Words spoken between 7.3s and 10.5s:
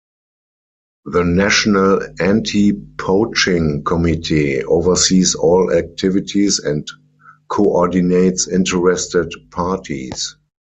coordinates interested parties.